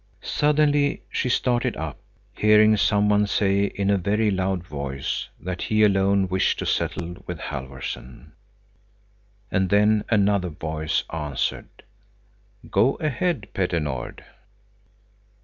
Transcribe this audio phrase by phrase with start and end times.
[0.23, 1.99] Suddenly she started up,
[2.35, 7.17] hearing some one say in a very loud voice that he alone wished to settle
[7.27, 8.31] with Halvorson.
[9.51, 11.83] And then another voice answered:
[12.71, 14.25] "Go ahead, Petter Nord!"